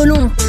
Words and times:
con 0.00 0.12
un 0.12 0.39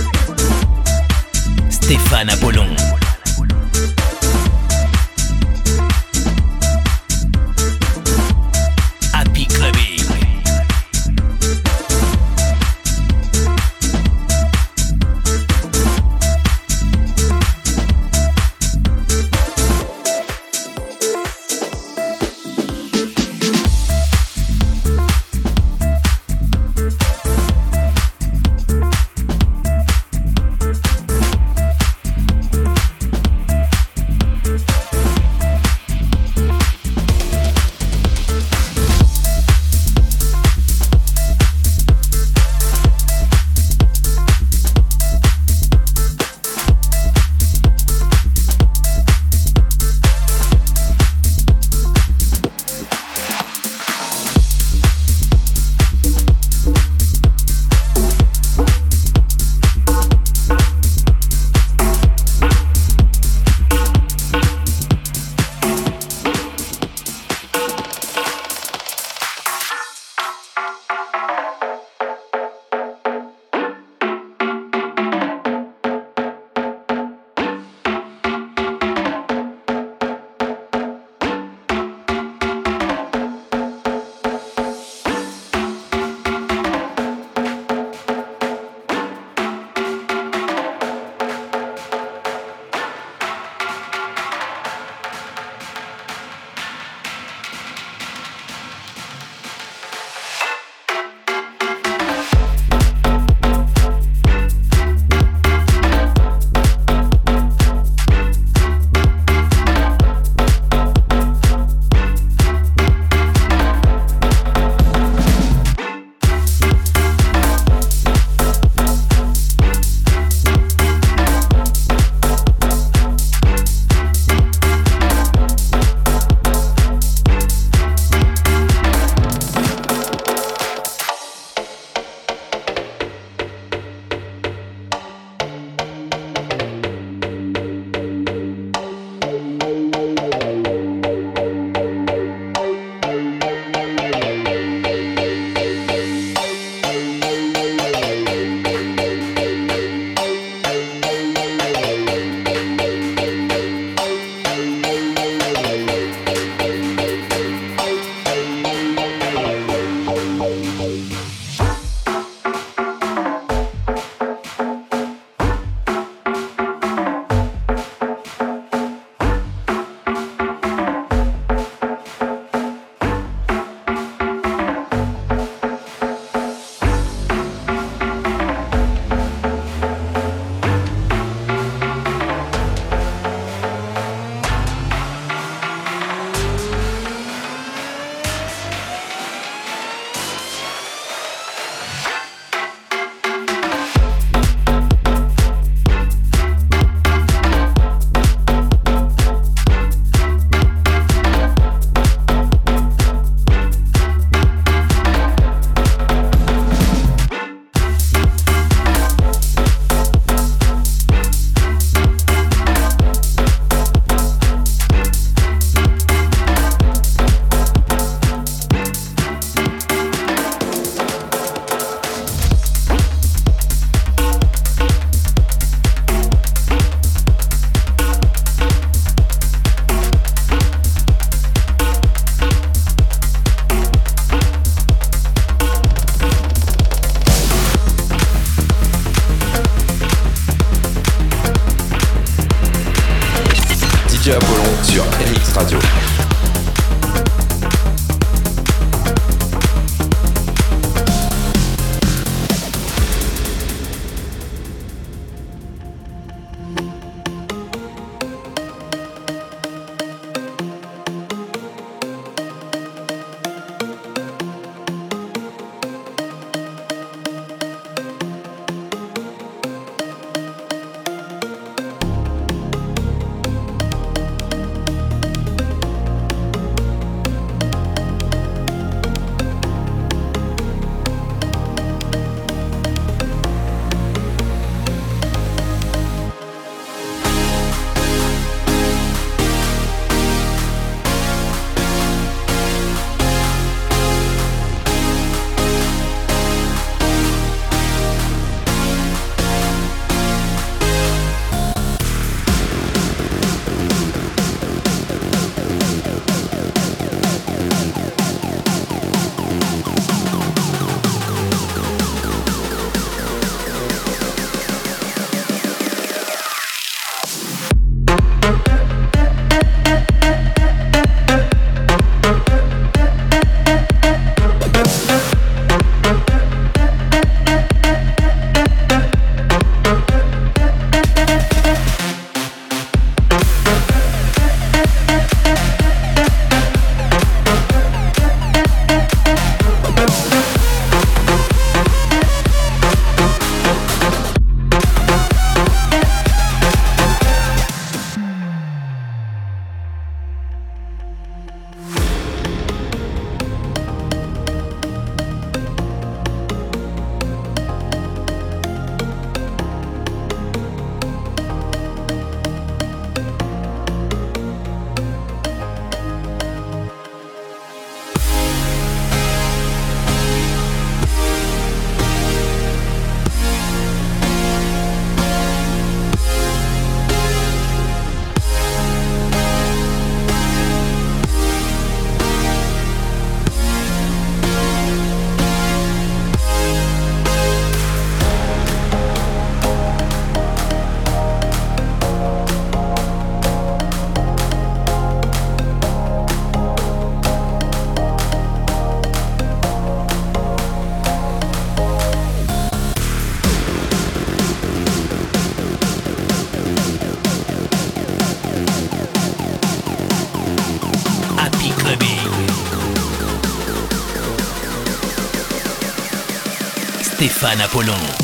Apollon. 417.59 418.20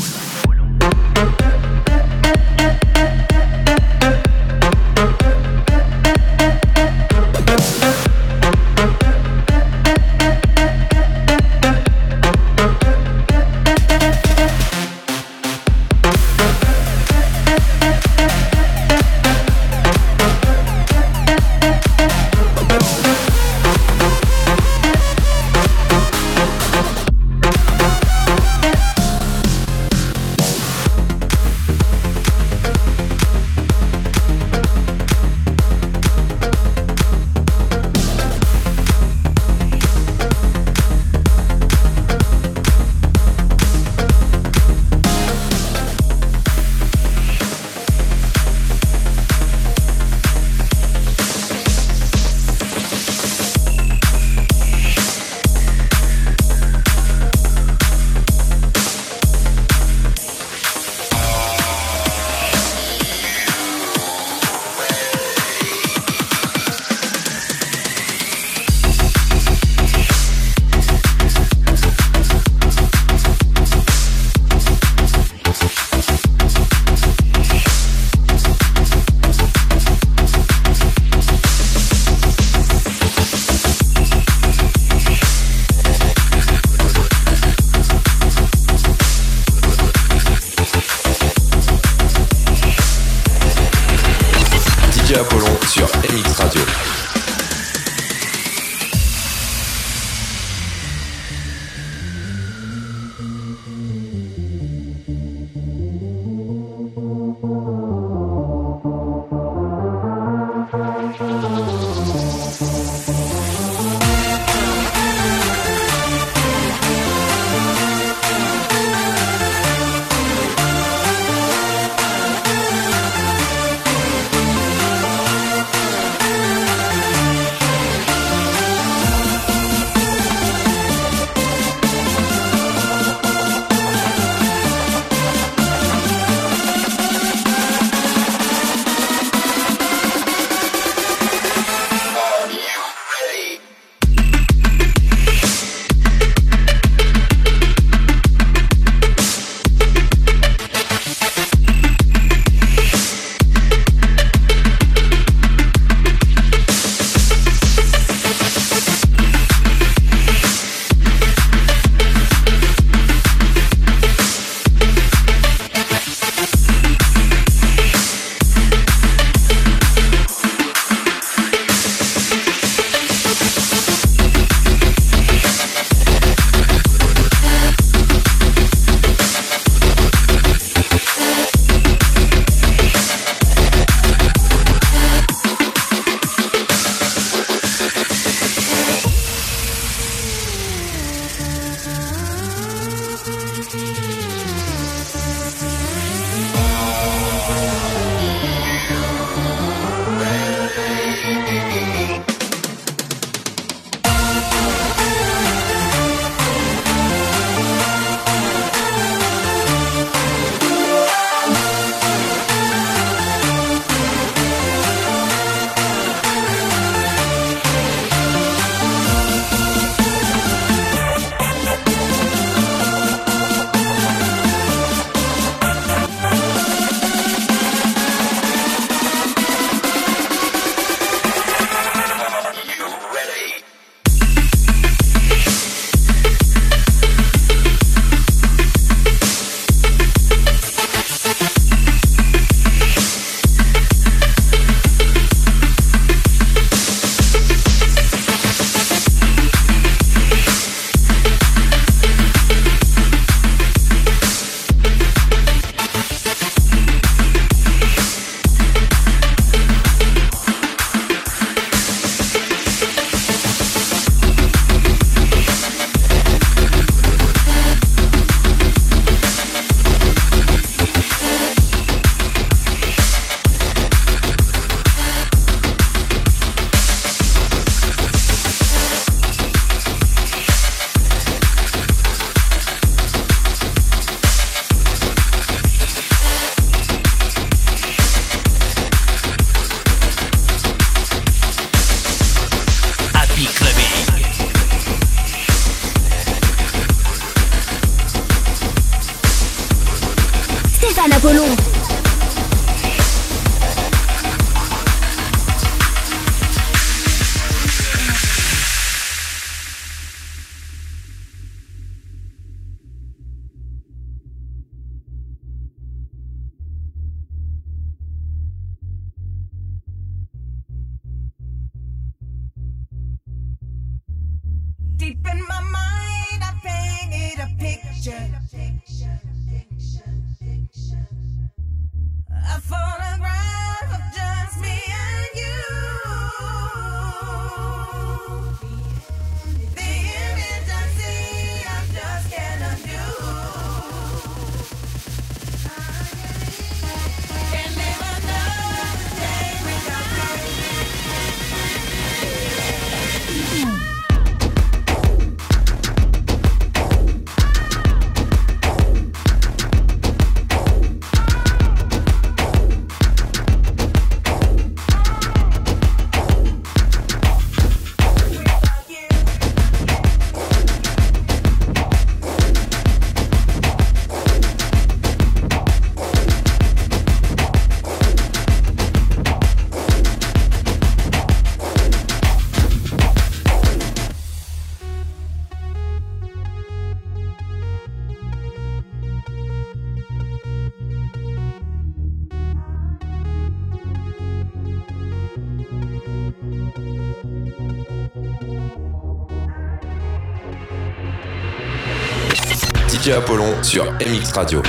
Apollon 403.18 403.52
sur 403.64 403.84
MX 403.94 404.32
Radio. 404.32 404.62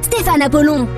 Stéphane 0.00 0.40
Apollon. 0.40 0.88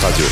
Radio. 0.00 0.27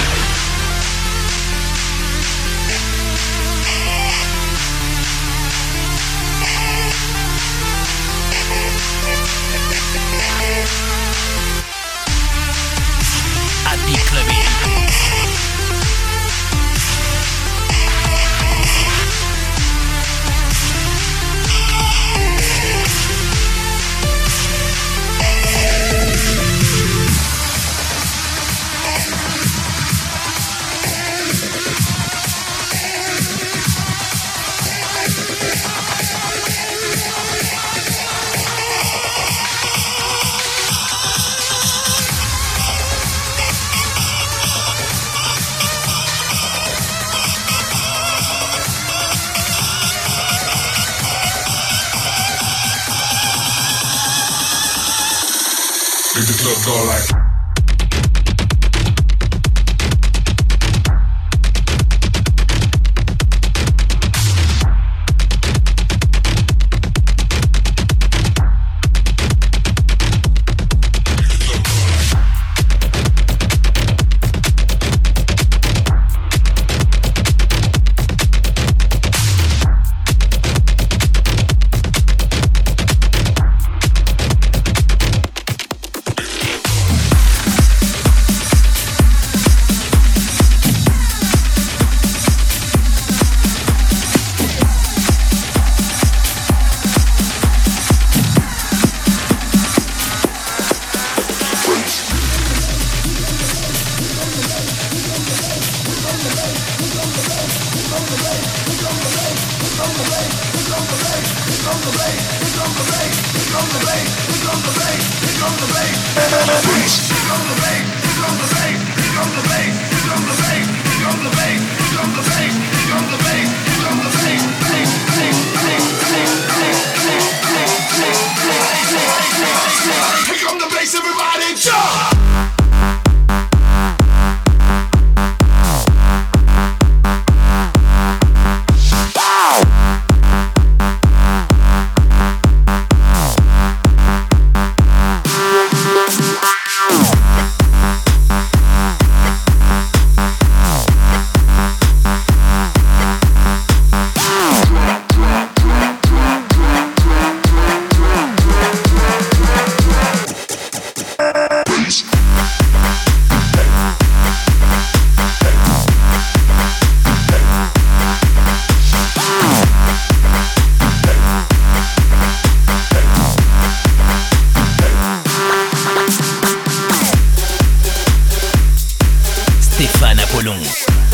Stéphane 179.76 180.18
Apollon. 180.20 181.05